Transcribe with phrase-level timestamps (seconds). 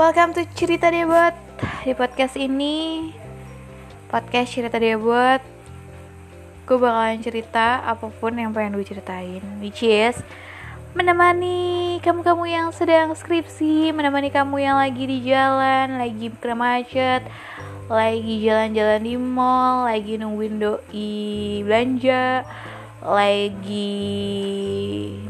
[0.00, 1.36] Welcome to Cerita Debut.
[1.84, 3.12] Di podcast ini
[4.08, 5.44] Podcast Cerita Debut
[6.64, 10.16] Gue bakalan cerita apa pun yang pengen gue ceritain Which is
[10.96, 17.20] Menemani kamu-kamu yang sedang skripsi Menemani kamu yang lagi di jalan Lagi kena macet
[17.92, 22.48] Lagi jalan-jalan di mall Lagi nungguin doi belanja
[23.00, 23.96] lagi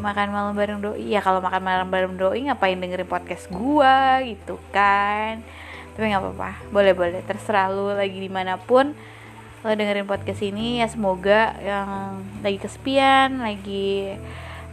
[0.03, 4.59] makan malam bareng doi ya kalau makan malam bareng doi ngapain dengerin podcast gua gitu
[4.75, 5.39] kan.
[5.95, 7.21] Tapi nggak apa-apa boleh boleh.
[7.23, 8.91] Terserah lu lagi di mana pun
[9.61, 14.17] lo dengerin podcast ini ya semoga yang lagi kesepian lagi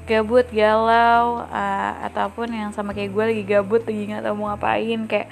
[0.08, 5.04] gabut galau uh, ataupun yang sama kayak gue lagi gabut lagi nggak tahu mau ngapain
[5.04, 5.28] kayak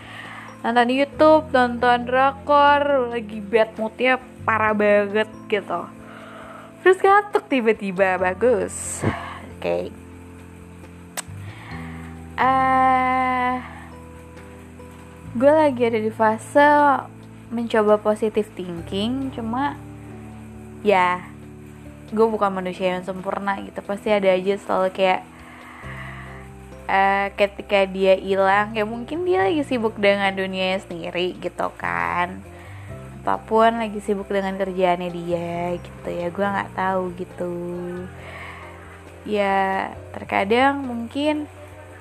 [0.59, 5.87] nonton YouTube nonton drakor lagi bad moodnya parah banget gitu
[6.85, 9.01] terus ngantuk tiba-tiba bagus.
[9.57, 9.57] Oke.
[9.57, 9.83] Okay.
[12.37, 13.57] uh,
[15.33, 16.61] gue lagi ada di fase
[17.49, 19.73] mencoba positive thinking cuma
[20.85, 21.25] ya
[22.13, 23.81] gue bukan manusia yang sempurna gitu.
[23.81, 25.25] Pasti ada aja selalu kayak
[26.85, 32.45] uh, ketika dia hilang ya mungkin dia lagi sibuk dengan dunianya sendiri gitu kan
[33.25, 36.29] apa pun lagi sibuk dengan kerjaannya dia gitu ya.
[36.29, 37.53] Gue nggak tahu gitu.
[39.25, 41.49] Ya terkadang mungkin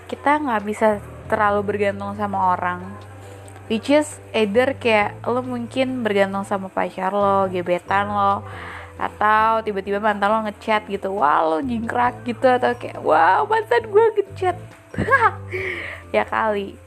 [0.05, 1.01] kita nggak bisa
[1.33, 2.85] terlalu bergantung sama orang.
[3.73, 8.45] Which is either kayak lo mungkin bergantung sama pacar lo gebetan lo
[9.01, 14.07] atau tiba-tiba mantan lo ngechat gitu wah lo jingkrak gitu atau kayak wow mantan gue
[14.21, 14.57] ngechat.
[16.15, 16.79] Ya kali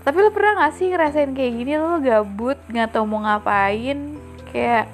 [0.00, 1.72] tapi lo pernah gak sih ngerasain kayak gini?
[1.76, 4.16] Lo gabut nggak tau mau ngapain
[4.50, 4.88] kayak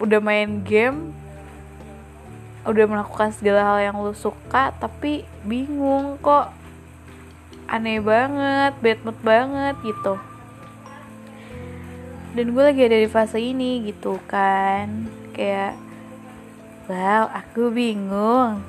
[0.00, 1.12] udah main game
[2.68, 6.52] udah melakukan segala hal yang lo suka tapi bingung kok.
[7.68, 10.16] Aneh banget bad mood banget gitu.
[12.32, 15.08] Dan gue lagi ada di fase ini gitu kan.
[15.32, 15.76] Kayak
[16.88, 18.60] wow aku bingung.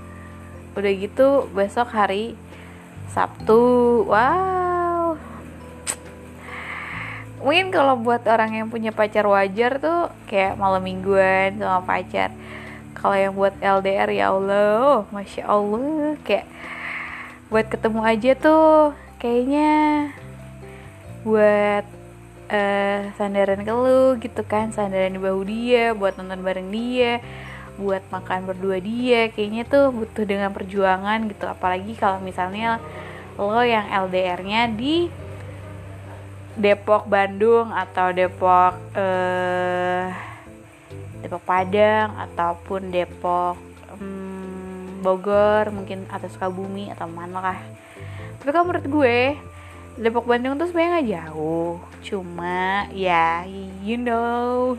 [0.76, 2.36] Udah gitu besok hari
[3.12, 4.06] Sabtu.
[4.08, 5.18] Wow.
[7.40, 12.32] Mungkin kalau buat orang yang punya pacar wajar tuh kayak malam mingguan sama pacar.
[12.94, 15.08] Kalau yang buat LDR ya Allah.
[15.10, 16.20] Masya Allah.
[16.24, 16.48] Kayak
[17.50, 19.72] buat ketemu aja tuh kayaknya
[21.26, 21.86] buat
[22.54, 27.26] uh, sandaran ke lu gitu kan sandaran di bahu dia buat nonton bareng dia
[27.80, 31.48] buat makan berdua dia kayaknya tuh butuh dengan perjuangan gitu.
[31.48, 32.84] Apalagi kalau misalnya
[33.40, 35.08] lo yang LDR-nya di
[36.60, 40.12] Depok Bandung atau Depok eh,
[41.24, 43.56] Depok Padang ataupun Depok
[43.96, 47.60] hmm, Bogor mungkin atau Sukabumi atau mana lah.
[48.44, 49.20] Tapi kalau menurut gue
[50.00, 51.80] Depok Bandung tuh sebenarnya nggak jauh.
[52.04, 53.48] Cuma ya
[53.80, 54.76] you know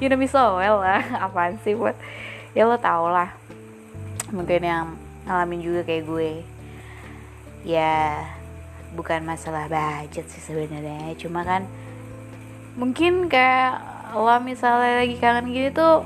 [0.00, 1.04] you know me so well lah.
[1.28, 1.94] Apaan sih buat
[2.56, 3.36] ya lo tau lah.
[4.32, 4.96] Mungkin yang
[5.28, 6.32] ngalamin juga kayak gue.
[7.62, 8.24] Ya
[8.96, 11.12] bukan masalah budget sih sebenarnya.
[11.20, 11.68] Cuma kan
[12.74, 13.84] mungkin kayak
[14.16, 15.96] lo misalnya lagi kangen gitu tuh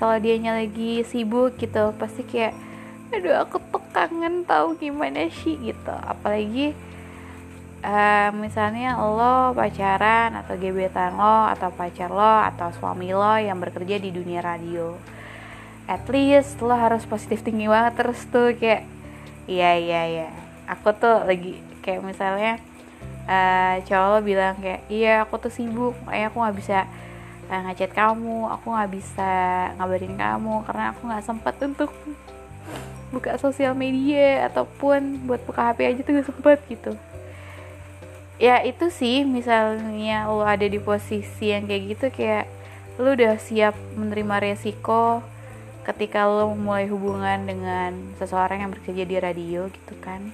[0.00, 2.56] kalau dianya lagi sibuk gitu pasti kayak
[3.12, 5.92] aduh aku tuh kangen tahu gimana sih gitu.
[6.06, 6.72] Apalagi
[7.84, 14.00] uh, misalnya lo pacaran atau gebetan lo atau pacar lo atau suami lo yang bekerja
[14.00, 14.96] di dunia radio
[15.84, 18.88] at least lo harus positif tinggi banget terus tuh kayak
[19.44, 20.28] iya iya iya.
[20.64, 22.56] Aku tuh lagi kayak misalnya
[23.28, 26.78] uh, cowok lo bilang kayak iya aku tuh sibuk makanya aku nggak bisa
[27.52, 29.32] uh, ngechat kamu aku nggak bisa
[29.76, 31.92] ngabarin kamu karena aku nggak sempat untuk
[33.12, 36.98] buka sosial media ataupun buat buka HP aja tuh gak sempet gitu
[38.44, 42.44] ya itu sih misalnya lo ada di posisi yang kayak gitu kayak
[43.00, 45.24] lo udah siap menerima resiko
[45.88, 50.28] ketika lo mulai hubungan dengan seseorang yang bekerja di radio gitu kan.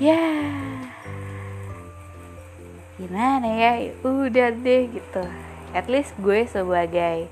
[0.00, 0.24] Ya.
[2.96, 3.92] Gimana ya?
[4.04, 5.24] Udah deh gitu.
[5.76, 7.28] At least gue sebagai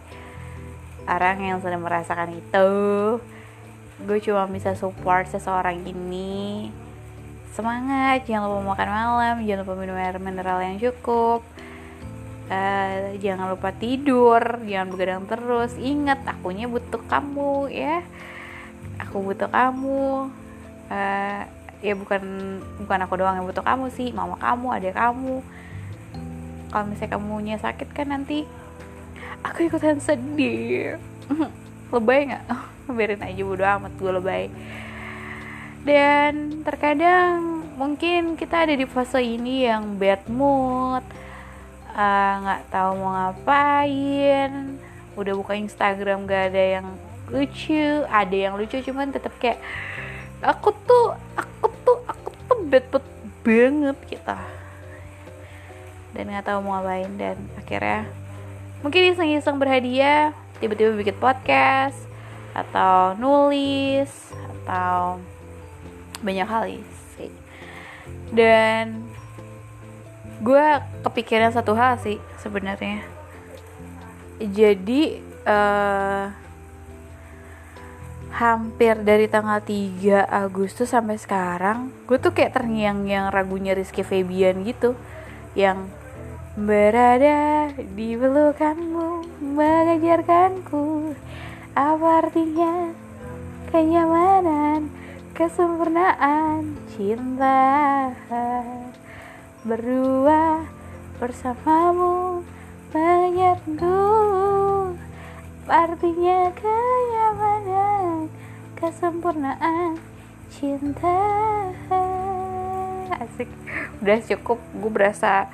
[1.08, 2.68] orang yang sedang merasakan itu.
[4.04, 6.72] Gue cuma bisa support seseorang ini
[7.54, 11.46] semangat jangan lupa makan malam jangan lupa minum air mineral yang cukup
[12.50, 15.72] uh, jangan lupa tidur jangan begadang terus.
[15.78, 18.04] Ingat akunya butuh kamu ya.
[19.08, 20.28] Aku butuh kamu.
[20.92, 21.42] Uh,
[21.84, 22.22] ya bukan
[22.84, 25.40] bukan aku doang yang butuh kamu sih mama kamu ada kamu.
[26.72, 28.48] Kalau misalnya kamunya sakit kan nanti
[29.46, 30.98] aku ikutan sedih.
[31.94, 32.44] Lebay nggak?
[32.96, 34.44] Biarin aja bodo amat gue lebay
[35.84, 41.04] dan terkadang mungkin kita ada di fase ini yang bad mood
[41.92, 44.80] eh, nggak uh, tahu mau ngapain
[45.14, 46.86] udah buka Instagram gak ada yang
[47.28, 49.60] lucu ada yang lucu cuman tetap kayak
[50.40, 53.06] aku tuh aku tuh aku tuh bad mood
[53.44, 54.40] banget kita
[56.16, 58.08] dan nggak tahu mau ngapain dan akhirnya
[58.80, 60.32] mungkin iseng-iseng berhadiah
[60.64, 61.98] tiba-tiba bikin podcast
[62.56, 64.08] atau nulis
[64.62, 65.20] atau
[66.20, 66.64] banyak hal
[67.16, 67.32] sih.
[68.30, 69.08] Dan
[70.44, 70.66] gue
[71.06, 73.00] kepikiran satu hal sih sebenarnya.
[74.42, 76.26] Jadi uh,
[78.34, 84.98] hampir dari tanggal 3 Agustus sampai sekarang gue tuh kayak terngiang-ngiang ragunya Rizky Febian gitu.
[85.54, 85.88] Yang
[86.58, 91.14] berada di pelukanmu mengajarkanku.
[91.74, 92.94] Apa artinya
[93.74, 94.86] kenyamanan
[95.34, 98.14] kesempurnaan cinta
[99.66, 100.62] berdua
[101.18, 102.46] bersamamu
[102.94, 103.98] menyatu
[105.66, 108.30] artinya kenyamanan
[108.78, 109.98] kesempurnaan
[110.54, 111.18] cinta.
[113.18, 113.50] Asik.
[114.06, 114.62] Udah cukup.
[114.78, 115.50] Gue berasa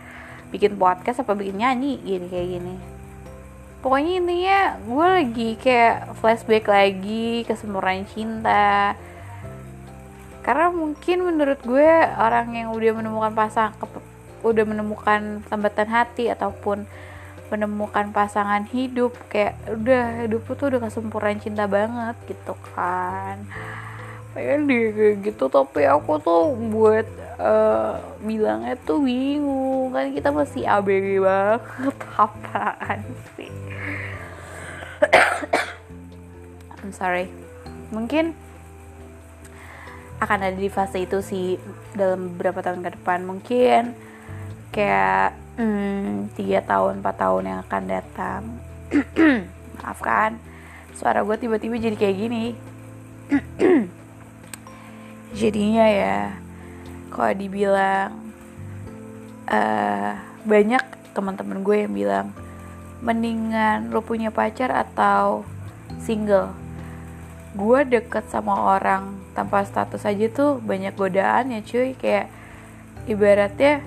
[0.52, 2.76] bikin podcast apa bikin nyanyi gini kayak gini.
[3.80, 8.92] Pokoknya intinya gue lagi kayak flashback lagi kesempurnaan cinta
[10.50, 13.70] karena mungkin menurut gue orang yang udah menemukan pasang
[14.42, 16.90] udah menemukan tambatan hati ataupun
[17.54, 23.46] menemukan pasangan hidup kayak udah hidup tuh udah kesempurnaan cinta banget gitu kan.
[24.34, 27.06] Pengen kayak gitu tapi aku tuh buat
[27.38, 29.94] uh, bilangnya tuh bingung.
[29.94, 31.94] Kan kita masih ABG banget
[32.26, 33.06] apaan
[33.38, 33.54] sih?
[36.82, 37.30] I'm sorry.
[37.94, 38.49] Mungkin
[40.20, 41.56] akan ada di fase itu sih
[41.96, 43.24] dalam beberapa tahun ke depan.
[43.24, 43.82] Mungkin
[44.70, 48.42] kayak hmm, tiga tahun empat tahun yang akan datang.
[49.80, 50.36] Maafkan
[50.92, 52.46] suara gue tiba-tiba jadi kayak gini.
[55.40, 56.18] Jadinya ya
[57.08, 58.12] kalau dibilang
[59.48, 60.12] uh,
[60.44, 60.84] banyak
[61.16, 62.26] teman-teman gue yang bilang
[63.00, 65.42] mendingan lo punya pacar atau
[65.98, 66.52] single
[67.50, 71.98] gue deket sama orang tanpa status aja tuh banyak godaan ya cuy.
[71.98, 72.30] Kayak
[73.10, 73.82] ibaratnya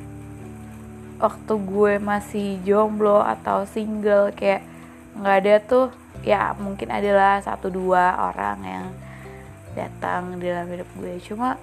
[1.23, 4.67] waktu gue masih jomblo atau single kayak
[5.15, 5.87] nggak ada tuh
[6.25, 8.87] ya mungkin adalah satu dua orang yang
[9.77, 11.15] datang di dalam hidup gue.
[11.23, 11.55] Cuma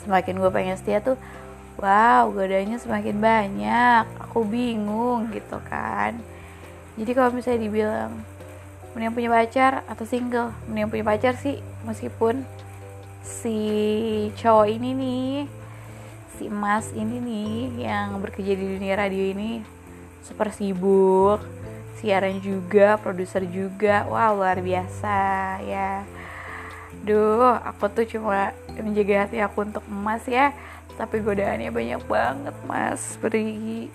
[0.00, 1.20] semakin gue pengen setia tuh
[1.76, 4.04] wow godanya semakin banyak.
[4.24, 6.16] Aku bingung gitu kan.
[6.96, 8.37] Jadi kalau misalnya dibilang
[8.94, 10.54] mending punya pacar atau single?
[10.68, 12.44] Mending punya pacar sih meskipun
[13.24, 13.58] si
[14.40, 15.32] cowok ini nih
[16.38, 19.60] si emas ini nih yang bekerja di dunia radio ini
[20.22, 21.42] super sibuk
[21.98, 24.06] siaran juga produser juga.
[24.06, 25.18] Wah luar biasa
[25.66, 26.06] ya.
[27.02, 30.54] Duh aku tuh cuma menjaga hati aku untuk emas ya
[30.94, 33.18] tapi godaannya banyak banget mas.
[33.18, 33.90] Beri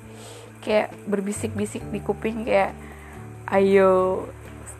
[0.64, 2.76] kayak berbisik-bisik di kuping kayak
[3.52, 4.24] ayo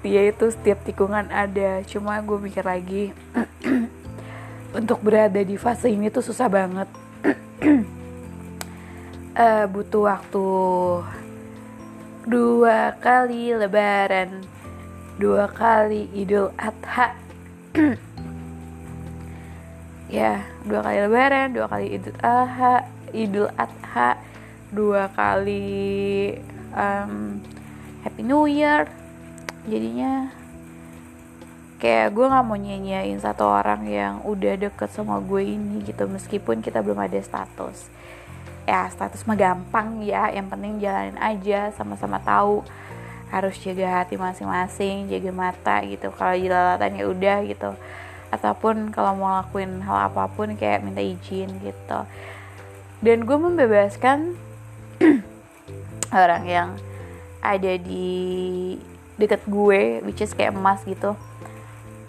[0.04, 1.80] setia itu setiap tikungan ada.
[1.88, 3.16] Cuma gue mikir lagi
[4.84, 6.92] untuk berada di fase ini tuh susah banget.
[9.32, 10.48] Uh, butuh waktu
[12.28, 14.44] dua kali lebaran
[15.16, 17.16] dua kali idul adha.
[20.12, 22.84] Ya dua kali lebaran dua kali idul adha
[23.16, 24.20] idul adha
[24.68, 26.36] dua kali
[26.76, 27.40] um,
[28.04, 28.84] happy new year
[29.64, 30.32] jadinya
[31.84, 36.64] kayak gue nggak mau nyanyain satu orang yang udah deket sama gue ini gitu meskipun
[36.64, 37.92] kita belum ada status.
[38.64, 42.64] Ya status mah gampang ya yang penting jalanin aja sama-sama tahu
[43.28, 46.08] harus jaga hati masing-masing jaga mata gitu.
[46.16, 47.72] Kalau jelalatan ya udah gitu
[48.34, 52.00] ataupun kalau mau lakuin hal apa pun kayak minta izin gitu.
[53.04, 54.40] Dan gue membebaskan
[56.24, 56.70] orang yang
[57.44, 58.80] ada di
[59.20, 61.14] deket gue which is kayak emas gitu.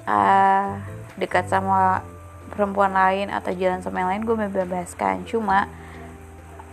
[0.04, 0.80] Uh,
[1.16, 2.04] dekat sama
[2.52, 5.25] perempuan lain atau jalan sama yang lain gue membebaskan.
[5.26, 5.66] Cuma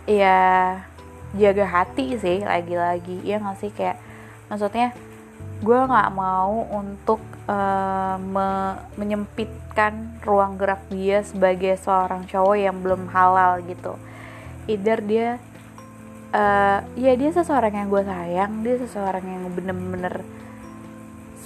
[0.04, 0.80] ya
[1.32, 3.24] jaga hati sih lagi-lagi.
[3.24, 3.70] Ya nggak sih?
[3.72, 3.98] Kayak
[4.46, 4.92] maksudnya
[5.62, 13.08] gue nggak mau untuk uh, me menyempitkan ruang gerak dia sebagai seorang cowok yang belum
[13.10, 13.96] halal gitu.
[14.68, 15.42] Either dia
[16.32, 20.24] uh, ya dia seseorang yang gue sayang dia seseorang yang bener-bener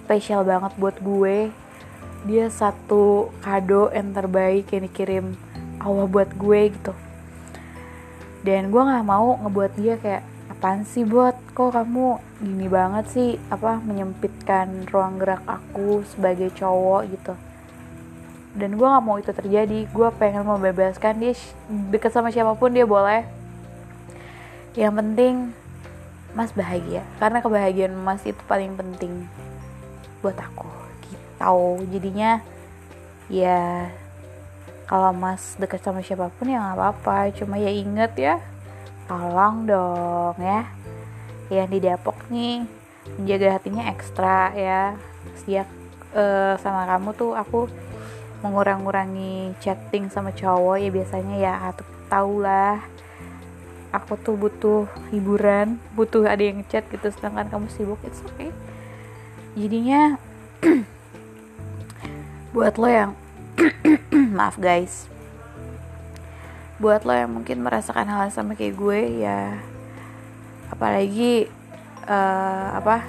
[0.06, 1.50] spesial banget buat gue.
[2.26, 5.26] Dia satu kado yang terbaik yang dikirim
[5.82, 6.94] Allah buat gue gitu.
[8.46, 13.30] Dan gue nggak mau ngebuat dia kayak apaan sih buat kok kamu gini banget sih?
[13.50, 17.34] Apa menyempitkan ruang gerak aku sebagai cowok gitu.
[18.54, 19.86] Dan gue nggak mau itu terjadi.
[19.90, 21.34] Gue pengen membebaskan dia
[21.90, 23.35] deket sama siapa pun dia boleh
[24.76, 25.56] yang penting
[26.36, 27.00] mas bahagia.
[27.16, 29.24] Karena kebahagiaan mas itu paling penting
[30.20, 30.68] buat aku
[31.08, 31.80] gitu.
[31.88, 32.44] Jadinya
[33.32, 33.88] ya
[34.86, 37.32] kalau mas deket sama siapa pun ya nggak apa-apa.
[37.32, 38.36] Cuma ya inget ya
[39.08, 40.68] tolong dong ya.
[41.48, 42.68] Yang di Depok nih
[43.16, 44.92] menjaga hatinya ekstra ya.
[45.40, 45.66] Sejak
[46.12, 47.66] uh, sama kamu tuh aku
[48.44, 51.52] mengurang-ngurangi chatting sama cowok ya biasanya ya
[52.12, 52.95] tau lah
[53.96, 58.52] aku tuh butuh hiburan butuh ada yang chat gitu sedangkan kamu sibuk oke okay.
[59.56, 60.20] jadinya
[62.54, 63.12] buat lo yang
[64.36, 65.08] maaf guys
[66.76, 69.56] buat lo yang mungkin merasakan hal yang sama kayak gue ya
[70.68, 71.48] apalagi
[72.04, 73.08] uh, apa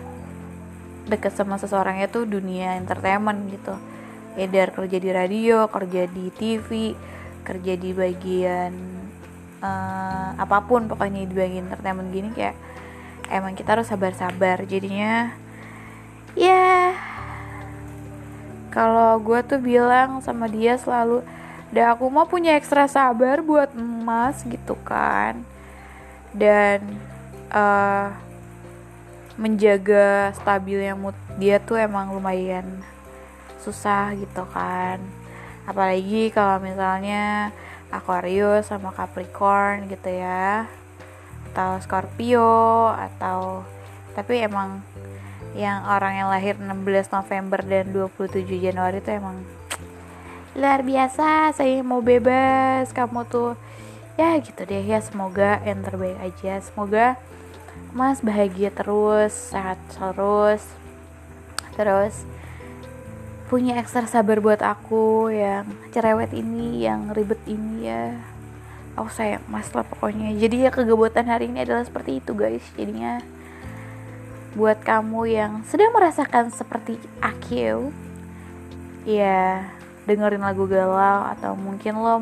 [1.07, 3.75] deket sama seseorang itu dunia entertainment gitu
[4.39, 6.95] either kerja di radio kerja di TV
[7.47, 8.96] kerja di bagian
[9.61, 12.57] uh, apa pun pokoknya di bagian entertainment gini kayak
[13.31, 14.63] emang kita harus sabar-sabar.
[14.65, 15.33] Jadinya
[16.37, 16.93] ya
[18.69, 21.25] kalau gue tuh bilang sama dia selalu
[21.73, 25.41] dan aku mau punya ekstra sabar buat emas gitu kan.
[26.35, 26.83] Dan
[27.49, 28.13] uh,
[29.37, 32.65] menjaga stabilnya mood dia tuh emang lumayan
[33.61, 35.01] susah gitu kan.
[35.67, 37.51] Apalagi kalau misalnya
[37.89, 40.67] Aquarius sama Capricorn gitu ya.
[41.51, 43.65] Atau Scorpio atau
[44.17, 44.81] tapi emang
[45.53, 49.41] yang orang yang lahir 16 November dan 27 Januari itu emang
[50.57, 53.53] luar biasa saya mau bebas kamu tuh
[54.17, 56.57] ya gitu deh ya semoga yang terbaik aja.
[56.65, 57.17] Semoga
[57.93, 60.65] mas bahagia terus sehat terus
[61.77, 62.25] terus
[63.47, 65.63] punya ekstra sabar buat aku yang
[65.95, 68.15] cerewet ini yang ribet ini ya.
[68.99, 70.35] Aku sayang mas lah pokoknya.
[70.35, 72.65] Jadi ya kegebutan hari ini adalah seperti itu guys.
[72.75, 73.23] Jadinya
[74.57, 77.93] buat kamu yang sedang merasakan seperti aku
[79.05, 79.69] ya
[80.09, 82.17] dengerin lagu galau atau mungkin lo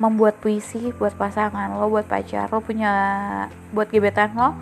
[0.00, 2.90] membuat puisi buat pasangan lo buat pacar lo punya
[3.76, 4.56] buat gebetan lo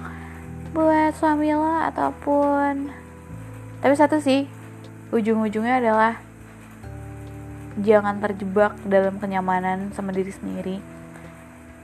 [0.74, 2.90] buat suami lo ataupun
[3.78, 4.57] tapi satu sih
[5.12, 6.12] ujung-ujungnya adalah
[7.78, 10.76] jangan terjebak dalam kenyamanan sama diri sendiri.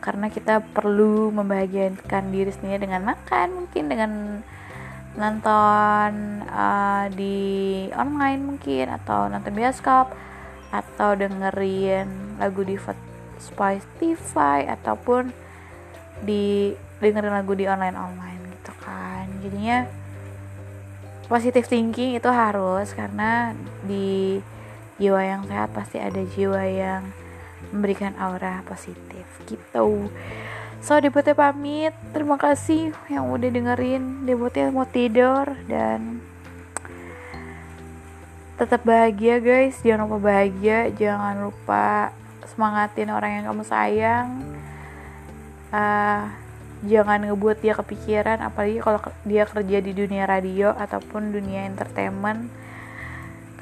[0.02, 4.12] Karena kita perlu membahagiakan diri sendiri dengan makan mungkin dengan
[5.14, 7.38] nonton uh, di
[7.94, 10.10] online mungkin atau nonton bioskop
[10.74, 12.74] atau dengerin lagu di
[13.38, 15.30] Spotify ataupun
[16.26, 19.30] di dengerin lagu di online online gitu kan.
[19.40, 20.03] Jadinya
[21.26, 24.38] positive thinking itu harus karena di
[25.00, 27.02] jiwa yang sehat pasti ada jiwa yang
[27.74, 30.08] memberikan aura positif gitu.
[30.84, 31.96] So debutnya pamit.
[32.12, 36.20] Terima kasih yang udah dengerin Debutnya mau tidur Dan
[38.60, 39.80] Tetap bahagia guys.
[39.80, 40.92] Jangan lupa bahagia.
[40.94, 42.14] Jangan lupa
[42.46, 44.28] semangatin orang yang kamu sayang.
[45.74, 46.43] Uh,
[46.82, 52.50] Jangan ngebuat dia kepikiran Apalagi kalau dia kerja di dunia radio Ataupun dunia entertainment.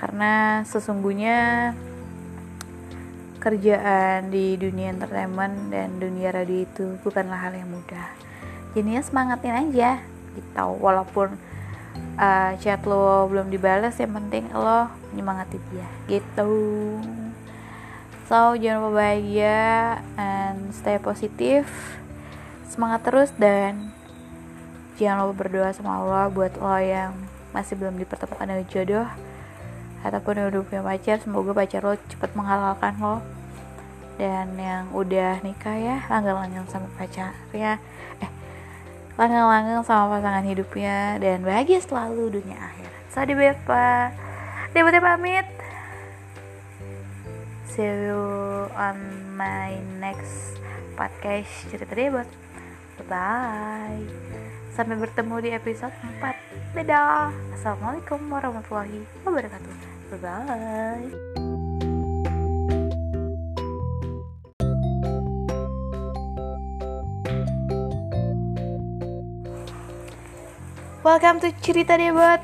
[0.01, 1.71] Karena sesungguhnya
[3.43, 8.07] kerjaan di dunia entertainment dan dunia radio itu bukanlah hal yang mudah.
[8.75, 9.99] Jadinya semangatin aja
[10.39, 10.67] gitu.
[10.79, 11.35] Walaupun
[12.19, 16.55] uh, chat lo belum dibalas yang penting lo nyemangati dia gitu.
[18.31, 21.69] So jangan lupa bahagia and stay positif
[22.73, 23.93] semangat terus dan
[24.97, 27.13] jangan lupa berdoa sama Allah buat lo yang
[27.53, 29.09] masih belum dipertemukan dengan jodoh
[30.01, 31.17] ataupun yang udah punya pacar.
[31.21, 33.21] Semoga pacar lo cepat menghalalkan lo
[34.17, 37.77] dan yang udah nikah ya langgang-langgang sama pacarnya.
[38.25, 38.31] Eh
[39.21, 44.09] langgang-langgang sama pasangan hidupnya dan bahagia selalu dunia akhir so di Bepa
[44.73, 45.45] Debutnya pamit.
[47.69, 48.25] See you
[48.73, 48.97] on
[49.37, 50.57] my next
[50.97, 51.69] podcast.
[51.69, 52.42] Cerita debut bye
[53.07, 54.03] bye.
[54.73, 55.93] Sampai bertemu di episode
[56.23, 57.35] 4 dadah.
[57.53, 59.75] Assalamualaikum warahmatullahi wabarakatuh.
[60.17, 61.11] Bye-bye.
[71.03, 72.39] Welcome to Cerita Debat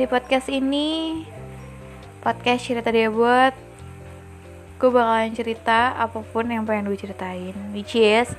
[0.00, 1.28] Di podcast ini
[2.24, 3.52] podcast cerita dia buat
[4.78, 8.32] gue bakalan cerita apa pun yang pengen gue ceritain which is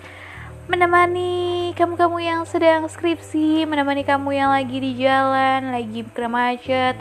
[0.69, 6.95] menemani kamu-kamu yang sedang skripsi menemani kamu yang lagi di jalan lagi kena macet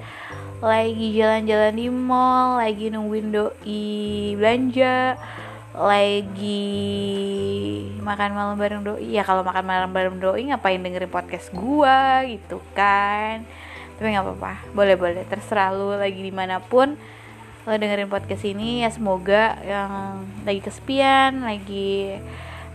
[0.65, 5.21] lagi jalan-jalan di mall lagi nungguin doi belanja
[5.77, 6.65] lagi
[8.01, 9.15] makan malam bareng doi.
[9.15, 13.45] Ya kalau makan malam bareng doi ngapain dengerin podcast gua gitu kan?
[13.95, 14.53] Tapi nggak apa-apa.
[14.75, 15.23] Boleh boleh.
[15.29, 16.99] Terserah lu lagi di mana pun
[17.63, 18.83] lo dengerin podcast ini.
[18.83, 22.19] Ya semoga yang lagi kesepian lagi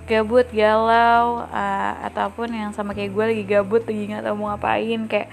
[0.04, 5.02] gabut galau uh, ataupun yang sama kayak gue lagi gabut lagi nggak tahu mau ngapain
[5.08, 5.30] kayak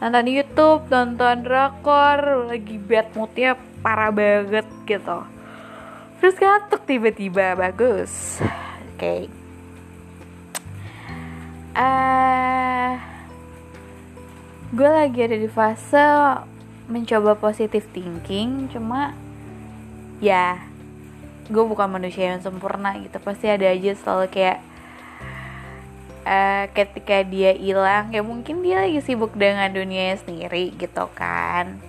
[0.00, 5.18] nonton YouTube nonton drakor lagi bad moodnya parah banget gitu
[6.18, 9.20] terus ngantuk tiba-tiba bagus oke okay.
[11.76, 12.96] uh,
[14.72, 16.06] gue lagi ada di fase
[16.88, 19.12] mencoba positive thinking cuma
[20.24, 20.56] ya
[21.48, 23.16] gue bukan manusia yang sempurna gitu.
[23.18, 24.58] Pasti ada aja selalu kayak
[26.28, 31.80] uh, ketika dia hilang ya mungkin dia lagi sibuk dengan dunia sendiri gitu kan.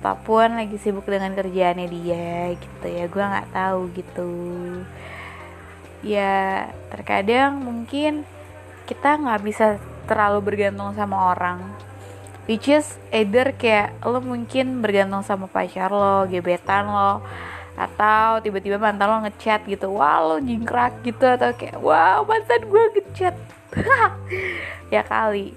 [0.00, 4.30] Apa pun lagi sibuk dengan kerjaannya dia gitu ya gue nggak tahu gitu.
[6.00, 8.24] Ya terkadang mungkin
[8.88, 9.66] kita nggak bisa
[10.08, 11.60] terlalu bergantung sama orang.
[12.48, 17.20] Which is either kayak lo mungkin bergantung sama pacar lo gebetan lo
[17.78, 22.84] atau tiba-tiba mantan lo ngechat gitu wah lo jingkrak gitu atau kayak wow mantan gue
[22.98, 23.34] ngechat.
[24.88, 25.52] Ya kali.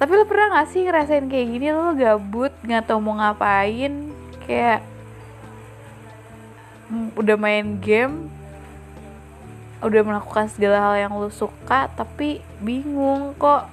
[0.00, 4.10] Tapi lo pernah gak sih ngerasain kayak gini lo gabut nggak tau mau ngapain
[4.48, 4.80] kayak
[7.14, 8.32] udah main game
[9.84, 13.70] udah melakukan segala hal yang lo suka tapi bingung kok.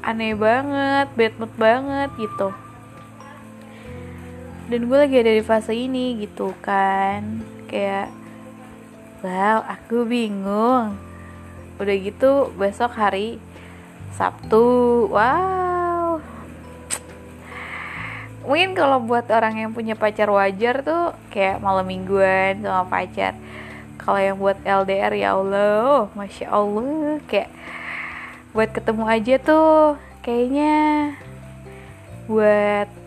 [0.00, 2.54] Aneh banget bad mood banget gitu
[4.68, 7.40] dan gue lagi ada di fase ini gitu kan.
[7.72, 8.12] Kayak
[9.24, 10.92] wow aku bingung.
[11.80, 13.40] Udah gitu besok hari
[14.12, 15.08] Sabtu.
[15.08, 16.20] Wow.
[18.44, 23.36] Mungkin kalau buat orang yang punya pacar wajar tuh kayak malam mingguan sama pacar.
[23.96, 27.24] Kalau yang buat LDR ya Allah masya Allah.
[27.24, 27.48] Kayak
[28.52, 30.76] buat ketemu aja tuh kayaknya
[32.28, 32.97] buat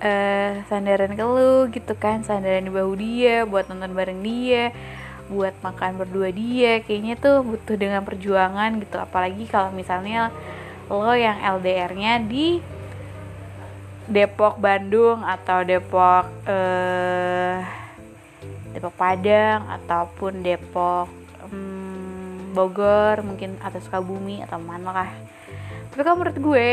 [0.00, 4.72] uh, sandaran ke lu gitu kan sandaran di bahu dia buat nonton bareng dia
[5.26, 8.96] buat makan berdua dia kayaknya tuh butuh dengan perjuangan gitu.
[9.02, 10.30] Apalagi kalau misalnya
[10.86, 12.62] lo yang LDR-nya di
[14.06, 17.58] Depok Bandung atau Depok eh,
[18.70, 21.10] Depok Padang ataupun Depok
[22.56, 25.10] Bogor mungkin atau Sukabumi atau mana lah.
[25.92, 26.70] Tapi kalau menurut gue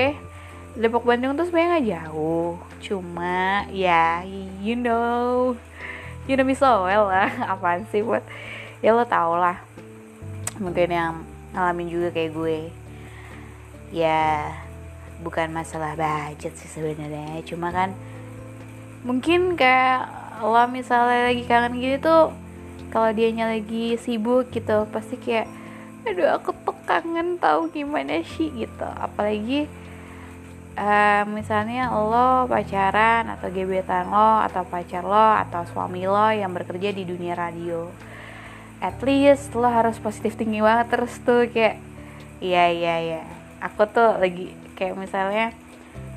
[0.74, 2.58] Depok Bandung tuh sebenarnya nggak jauh.
[2.82, 4.26] Cuma ya
[4.60, 5.54] you know.
[6.26, 7.30] You know me so well lah.
[7.54, 8.26] Apaan sih buat?
[8.82, 9.62] Ya lo tau lah.
[10.58, 11.14] Mungkin yang
[11.54, 12.60] ngalamin juga kayak gue.
[13.94, 14.50] Ya
[15.22, 17.46] bukan masalah budget sih sebenarnya.
[17.46, 17.94] Cuma kan
[19.06, 20.10] mungkin kayak
[20.42, 22.24] lo misalnya lagi kangen gitu tuh
[22.90, 25.46] kalau dianya lagi sibuk gitu pasti kayak
[26.08, 28.88] aduh aku tuh kangen tahu gimana sih gitu.
[28.98, 29.70] Apalagi
[30.78, 36.94] uh, misalnya lo pacaran atau gebetan lo atau pacar lo atau suami lo yang bekerja
[36.94, 37.90] di dunia radio.
[38.84, 41.80] At least lo harus positif tinggi banget terus tuh kayak
[42.44, 43.22] iya iya iya.
[43.64, 45.56] Aku tuh lagi kayak misalnya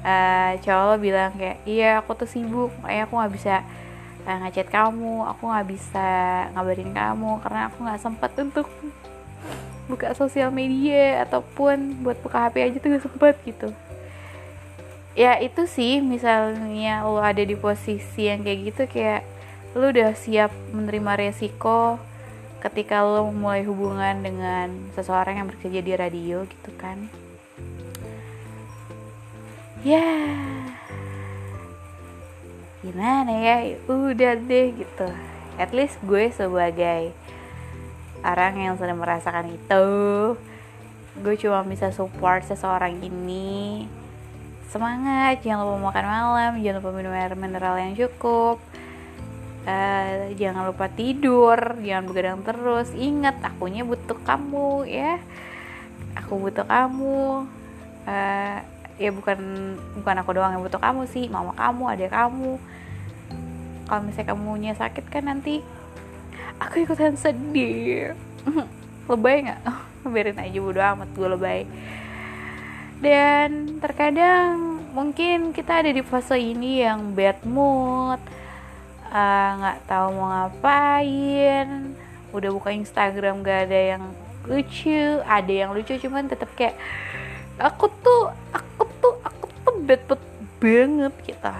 [0.03, 3.55] uh, cowok lo bilang kayak iya aku tuh sibuk makanya aku nggak bisa
[4.27, 6.09] uh, ngechat kamu aku nggak bisa
[6.55, 8.67] ngabarin kamu karena aku nggak sempet untuk
[9.87, 13.71] buka sosial media ataupun buat buka HP aja tuh gak sempet gitu
[15.17, 19.23] ya itu sih misalnya lo ada di posisi yang kayak gitu kayak
[19.73, 21.97] lo udah siap menerima resiko
[22.61, 27.09] ketika lo mulai hubungan dengan seseorang yang bekerja di radio gitu kan.
[29.85, 30.03] Ya.
[32.83, 33.57] Gimana ya?
[33.87, 35.09] Udah deh gitu.
[35.57, 37.15] At least gue sebagai
[38.25, 39.87] orang yang sedang merasakan itu.
[41.23, 43.87] Gue cuma bisa support seseorang ini
[44.71, 48.59] semangat jangan lupa makan malam jangan lupa minum air mineral yang cukup.
[49.67, 52.91] Uh, jangan lupa tidur jangan begadang terus.
[52.95, 55.19] Ingat akunya butuh kamu ya.
[56.19, 57.47] Aku butuh kamu.
[58.07, 58.59] Uh,
[58.97, 59.39] ya bukan
[60.01, 62.59] bukan aku doang yang butuh kamu sih mama kamu ada kamu.
[63.87, 65.63] Kalau misalnya kamunya sakit kan nanti
[66.59, 68.15] aku ikutan sedih.
[69.11, 69.61] Lebay nggak?
[70.13, 71.67] Biarin aja bodo amat gue lebay
[73.03, 78.21] dan terkadang mungkin kita ada di fase ini yang bad mood
[79.13, 81.93] eh, nggak uh, tahu mau ngapain
[82.33, 84.03] udah buka Instagram gak ada yang
[84.47, 86.77] lucu ada yang lucu cuman tetap kayak
[87.57, 90.23] aku tuh aku tuh aku tuh bad mood
[90.57, 91.55] banget kita.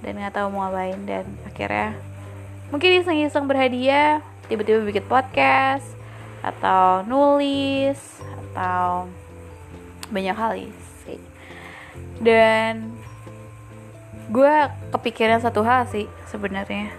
[0.00, 1.98] Dan nggak tahu mau ngapain dan akhirnya
[2.70, 5.84] mungkin iseng-iseng berhadiah tiba-tiba bikin podcast
[6.40, 9.10] atau nulis atau
[10.08, 10.52] banyak hal
[11.04, 11.20] sih.
[12.18, 12.98] Dan
[14.28, 14.54] gue
[14.92, 16.92] kepikiran satu hal sih sebenarnya.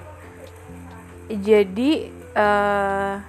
[1.29, 3.21] Jadi uh,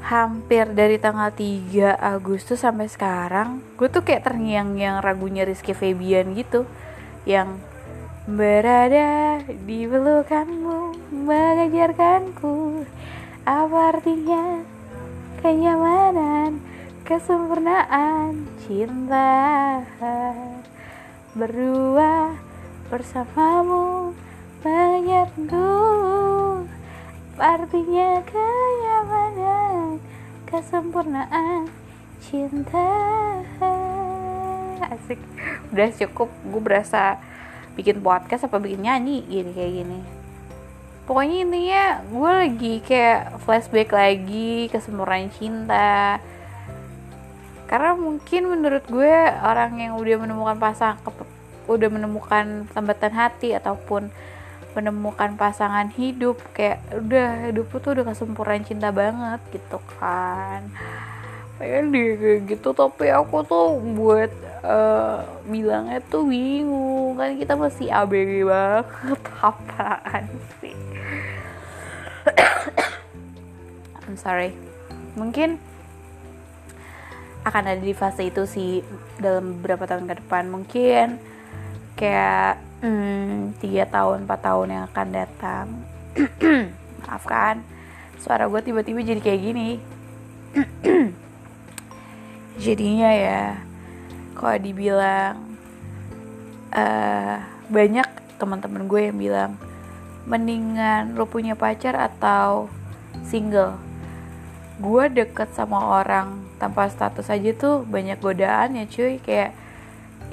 [0.00, 6.66] hampir dari tanggal 3 Agustus sampai sekarang gue tuh kayak terngiang-ngiang ragunya Rizky Febian gitu.
[7.28, 7.62] Yang
[8.26, 12.86] berada di pelukanmu mengajarkanku.
[13.46, 14.62] Apa artinya
[15.40, 16.60] kenyamanan,
[17.10, 19.82] kesempurnaan cinta
[21.34, 22.38] Berdua
[22.86, 24.14] bersamamu
[24.62, 25.74] menyatu
[27.34, 29.98] Artinya kenyamanan,
[30.46, 31.66] kesempurnaan
[32.22, 32.92] cinta.
[34.86, 35.18] Asik,
[35.72, 36.28] udah cukup.
[36.46, 37.16] Gue berasa
[37.74, 39.98] bikin podcast apa bikin nyanyi gini kayak gini.
[41.08, 46.20] Pokoknya intinya gue lagi kayak flashback lagi ke kesempurnaan cinta
[47.70, 49.14] karena mungkin menurut gue
[49.46, 50.98] orang yang udah menemukan pasang
[51.70, 54.10] udah menemukan tambatan hati ataupun
[54.74, 60.66] menemukan pasangan hidup kayak udah hidup tuh udah kesempurnaan cinta banget gitu kan.
[61.62, 64.34] Pengen kayak gitu tapi aku tuh buat
[64.66, 67.18] uh, bilangnya tuh bingung.
[67.18, 70.26] Kan kita masih ABG banget apaan
[70.58, 70.74] sih?
[74.06, 74.54] I'm sorry.
[75.14, 75.69] Mungkin
[77.50, 78.78] akan ada di fase itu sih
[79.18, 80.46] dalam beberapa tahun ke depan.
[80.46, 81.18] Mungkin
[81.98, 85.66] kayak hmm, tiga hmm, tahun 4 tahun yang akan datang.
[87.02, 87.66] Maafkan
[88.22, 89.70] suara gue tiba-tiba jadi kayak gini.
[92.64, 93.42] Jadinya ya
[94.38, 95.34] kalau dibilang
[96.70, 97.36] uh,
[97.66, 98.08] banyak
[98.38, 99.52] teman-teman gue yang bilang
[100.24, 102.70] mendingan lo punya pacar atau
[103.26, 103.89] single
[104.80, 109.20] gue deket sama orang tanpa status aja tuh banyak godaan ya cuy.
[109.20, 109.52] Kayak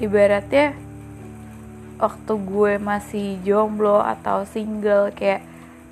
[0.00, 0.72] ibaratnya
[2.00, 5.44] waktu gue masih jomblo atau single kayak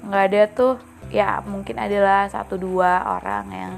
[0.06, 0.74] nggak ada tuh
[1.12, 3.74] ya mungkin adalah satu dua orang yang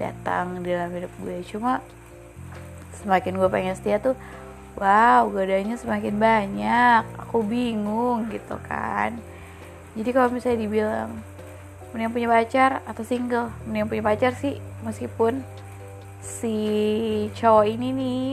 [0.00, 1.44] datang dalam hidup gue.
[1.44, 1.84] Cuma
[2.96, 4.16] semakin gue pengen setia tuh
[4.80, 7.02] wow godanya semakin banyak.
[7.28, 9.20] Aku bingung gitu kan.
[9.92, 11.12] Jadi kalau misalnya dibilang
[11.92, 13.52] mending punya pacar atau single.
[13.68, 15.44] Mending punya pacar sih meskipun
[16.22, 16.56] si
[17.36, 18.32] cowok ini nih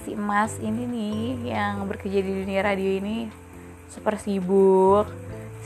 [0.00, 3.30] si emas ini nih yang bekerja di dunia radio ini
[3.92, 5.06] super sibuk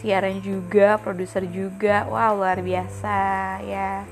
[0.04, 2.04] siaran juga produser juga.
[2.04, 3.16] Wow luar biasa
[3.64, 4.04] ya.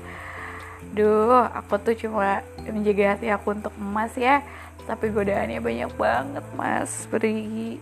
[0.89, 4.41] Duh aku tuh cuma menjaga hati aku untuk emas ya.
[4.89, 7.05] Tapi godaannya banyak banget mas.
[7.13, 7.77] Beri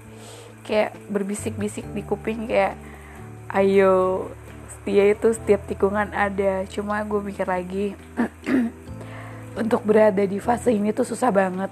[0.68, 2.76] kayak berbisik-bisik di kuping kayak
[3.56, 4.28] ayo
[4.72, 6.64] setia itu setiap tikungan ada.
[6.72, 7.94] Cuma gue mikir lagi
[9.62, 11.72] untuk berada di fase ini tuh susah banget.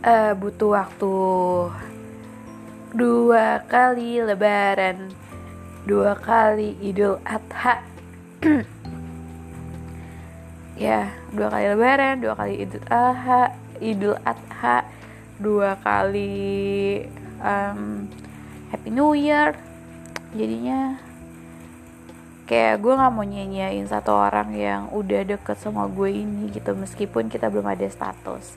[0.00, 1.14] Uh, butuh waktu
[2.96, 5.12] dua kali lebaran
[5.84, 7.82] dua kali idul adha.
[10.76, 14.84] Ya dua kali lebaran dua kali idul adha idul adha
[15.40, 17.00] dua kali
[17.40, 18.04] um,
[18.68, 19.56] happy new year
[20.36, 21.00] jadinya
[22.46, 27.26] kayak gue nggak mau nyanyain satu orang yang udah deket sama gue ini gitu meskipun
[27.26, 28.54] kita belum ada status.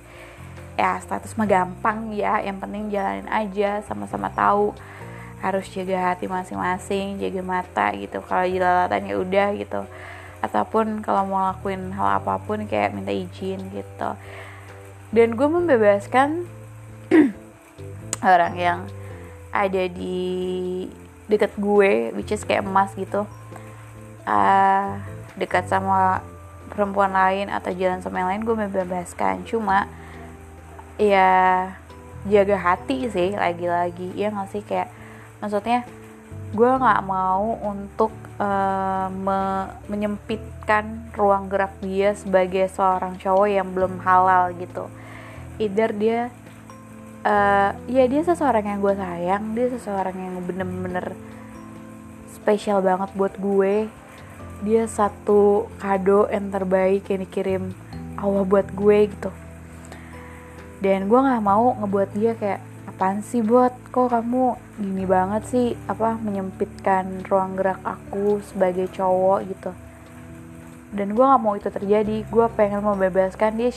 [0.78, 4.78] Ya status mah gampang ya yang penting jalanin aja sama-sama tahu
[5.42, 8.22] harus jaga hati masing-masing jaga mata gitu.
[8.22, 9.82] Kalau jelalatan ya udah gitu.
[10.40, 14.10] Ataupun kalau mau lakuin hal apa pun kayak minta izin gitu.
[15.10, 16.46] Dan gue membebaskan
[18.22, 18.80] orang yang
[19.50, 20.86] ada di
[21.30, 23.24] deket gue which is kayak emas gitu.
[24.26, 25.00] Uh,
[25.38, 26.26] dekat sama
[26.70, 29.46] perempuan lain atau jalan sama yang lain gue membebaskan.
[29.46, 29.88] Cuma
[31.00, 31.72] ya
[32.28, 34.12] jaga hati sih lagi-lagi.
[34.18, 34.62] Ya nggak sih?
[34.66, 34.92] Kayak
[35.40, 35.88] maksudnya
[36.50, 38.10] gue nggak mau untuk
[38.42, 44.90] uh, me menyempitkan ruang gerak dia sebagai seorang cowok yang belum halal gitu.
[45.62, 46.34] Either dia
[47.24, 51.16] uh, ya dia seseorang yang gue sayang dia seseorang yang bener-bener
[52.32, 53.92] spesial banget buat gue.
[54.60, 57.64] Dia satu kado yang terbaik yang dikirim
[58.20, 59.32] Allah buat gue gitu.
[60.80, 65.68] Dan gue nggak mau ngebuat dia kayak apaan sih buat kok kamu gini banget sih?
[65.88, 69.72] Apa menyempitkan ruang gerak aku sebagai cowok gitu.
[70.92, 72.28] Dan gue nggak mau itu terjadi.
[72.28, 73.72] Gue pengen membebaskan dia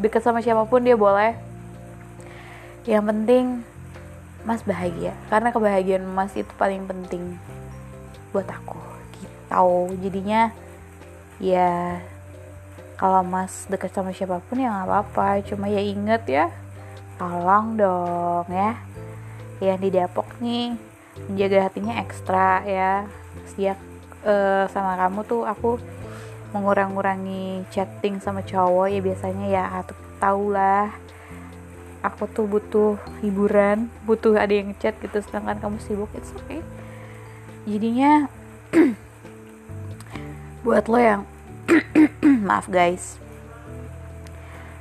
[0.00, 1.51] deket sama siapa pun dia boleh
[2.82, 3.62] yang penting
[4.42, 5.14] mas bahagia.
[5.30, 7.38] Karena kebahagiaan mas itu paling penting
[8.34, 8.78] buat aku
[9.22, 9.94] gitu.
[10.02, 10.50] Jadinya
[11.38, 12.00] ya
[12.98, 15.46] kalau mas deket sama siapa pun ya nggak apa-apa.
[15.46, 16.46] Cuma ya inget ya
[17.18, 18.74] tolong dong ya.
[19.62, 20.74] Yang di Depok nih
[21.30, 23.06] menjaga hatinya ekstra ya.
[23.54, 23.78] Sejak
[24.26, 25.78] uh, sama kamu tuh aku
[26.50, 29.64] mengurang-ngurangi chatting sama cowok ya biasanya ya.
[29.78, 30.90] Aku tau lah
[32.02, 36.60] aku tuh butuh hiburan butuh ada yang chat gitu sedangkan kamu sibuk oke okay.
[37.64, 38.26] jadinya
[40.66, 41.22] buat lo yang
[42.46, 43.22] maaf guys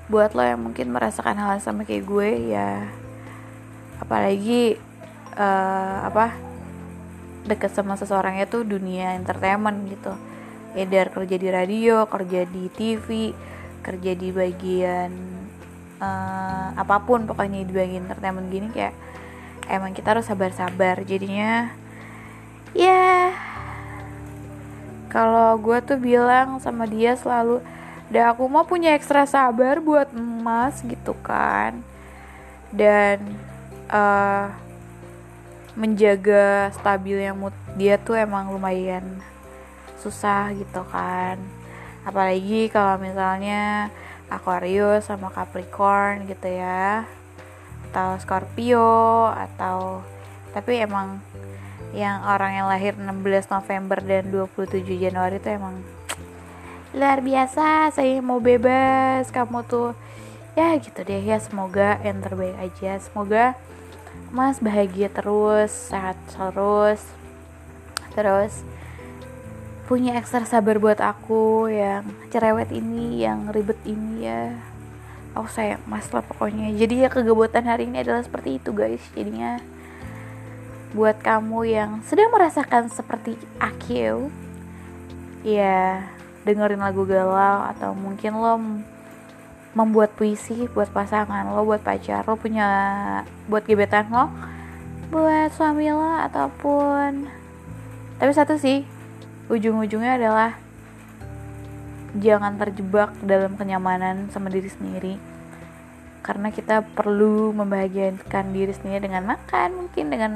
[0.10, 2.90] buat lo yang mungkin merasakan hal yang sama kayak gue ya
[4.02, 4.82] apalagi
[5.38, 6.36] uh, apa
[7.46, 10.14] deket sama seseorang itu dunia entertainment gitu
[10.76, 13.34] either kerja di radio kerja di TV
[13.82, 15.41] kerja di bagian
[16.02, 18.98] uh, apa pun pokoknya di bagian entertainment gini kayak
[19.70, 21.06] emang kita harus sabar-sabar.
[21.06, 21.72] Jadinya
[22.74, 23.32] ya
[25.14, 27.62] kalau gue tuh bilang sama dia selalu
[28.12, 31.80] dah aku mau punya ekstra sabar buat emas gitu kan.
[32.74, 33.22] Dan
[33.92, 34.52] uh,
[35.76, 39.04] menjaga stabilnya mood dia tuh emang lumayan
[40.02, 41.40] susah gitu kan.
[42.02, 43.94] Apalagi kalau misalnya
[44.32, 47.04] Aquarius sama Capricorn gitu ya.
[47.92, 50.00] Atau Scorpio atau
[50.56, 51.20] tapi emang
[51.92, 55.76] yang orang yang lahir 16 November dan 27 Januari itu emang
[56.96, 59.96] luar biasa saya mau bebas kamu tuh
[60.56, 63.00] ya gitu deh ya semoga yang terbaik aja.
[63.00, 63.56] Semoga
[64.32, 67.04] mas bahagia terus sehat terus
[68.16, 68.64] terus
[69.92, 74.56] punya ekstra sabar buat aku yang cerewet ini yang ribet ini ya.
[75.36, 76.72] Aku sayang mas lah pokoknya.
[76.80, 79.04] Jadi ya kegabutan hari ini adalah seperti itu guys.
[79.12, 79.60] Jadinya
[80.96, 84.32] buat kamu yang sedang merasakan seperti aku
[85.44, 86.08] ya
[86.48, 88.64] dengerin lagu galau atau mungkin lo
[89.76, 92.68] membuat puisi buat pasangan lo buat pacar lo punya
[93.48, 94.28] buat gebetan lo
[95.16, 97.32] buat suami lo ataupun
[98.20, 99.01] tapi satu sih
[99.52, 100.56] ujung-ujungnya adalah
[102.16, 105.16] jangan terjebak dalam kenyamanan sama diri sendiri.
[106.24, 110.34] Karena kita perlu membahagiakan diri sendiri dengan makan mungkin dengan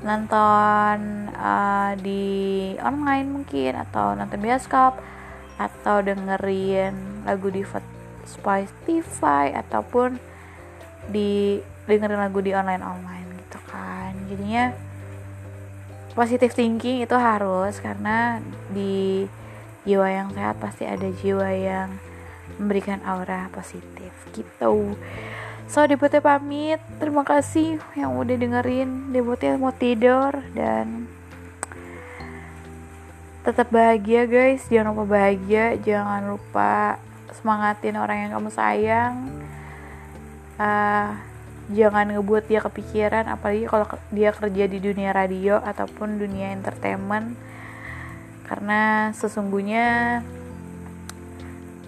[0.00, 2.24] nonton uh, di
[2.80, 5.00] online mungkin atau nonton bioskop
[5.56, 7.64] atau dengerin lagu di
[8.28, 10.20] Spotify ataupun
[11.08, 11.56] di
[11.88, 14.12] dengerin lagu di online online gitu kan.
[14.28, 14.85] Jadinya
[16.16, 18.40] positive thinking itu harus karena
[18.72, 19.28] di
[19.84, 21.92] jiwa yang sehat pasti ada jiwa yang
[22.56, 24.96] memberikan aura positif gitu.
[25.68, 26.80] So debutnya pamit.
[26.96, 31.04] Terima kasih yang udah dengerin debutnya mau tidur dan
[33.44, 34.64] tetap bahagia guys.
[34.72, 35.76] Jangan lupa bahagia.
[35.84, 36.96] Jangan lupa
[37.36, 39.14] semangatin orang yang kamu sayang.
[40.56, 41.12] Uh,
[41.66, 47.34] jangan ngebuat dia kepikiran apalagi kalau dia kerja di dunia radio ataupun dunia entertainment.
[48.46, 50.22] Karena sesungguhnya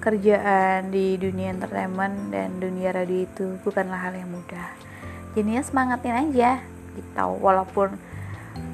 [0.03, 4.75] kerjaan di dunia entertainment dan dunia radio itu bukanlah hal yang mudah.
[5.39, 6.59] Jadinya semangatin aja
[6.99, 7.27] gitu.
[7.39, 7.95] Walaupun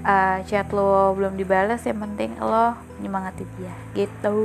[0.09, 4.41] uh, chat lo belum dibalas yang penting lo nyemangati dia gitu.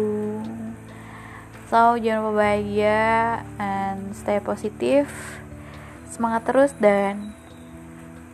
[1.71, 5.07] So jangan lupa bahagia and stay positif
[6.09, 7.33] semangat terus dan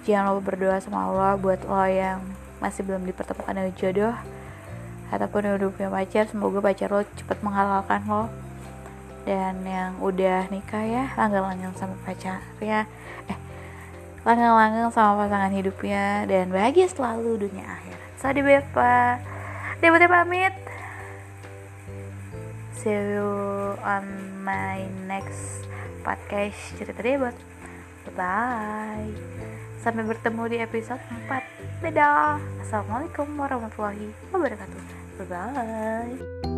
[0.07, 2.23] jangan lupa berdoa sama Allah buat lo yang
[2.63, 4.15] masih belum dipertemukan dengan jodoh
[5.11, 6.23] ataupun yang udah punya pacar.
[6.31, 8.23] Semoga pacar lo cepat menghalalkan lo
[9.27, 12.89] dan yang udah nikah ya langgang-langgang sama pacarnya.
[13.29, 13.39] Eh
[14.25, 19.21] langgang-langgang sama pasangan hidupnya dan bahagia selalu dunia akhir so di Bepa
[19.83, 20.55] Debutnya pamit.
[22.79, 23.27] See you
[23.83, 24.07] on
[24.41, 25.67] my next
[26.01, 26.55] podcast.
[26.79, 27.35] Cerita debut
[28.13, 29.09] Bye.
[29.81, 31.85] Sampai bertemu di episode 4.
[31.85, 32.37] Dadah.
[32.61, 34.81] Assalamualaikum warahmatullahi wabarakatuh.
[35.21, 36.54] Bye bye.